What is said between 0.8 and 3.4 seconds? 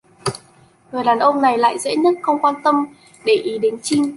Người đàn ông này lại dễ nhất không quan tâm để